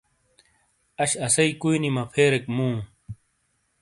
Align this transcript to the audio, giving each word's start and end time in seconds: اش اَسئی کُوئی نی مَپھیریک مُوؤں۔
اش 1.01 1.11
اَسئی 1.25 1.51
کُوئی 1.61 1.77
نی 1.81 1.89
مَپھیریک 1.95 2.45
مُوؤں۔ 2.55 2.79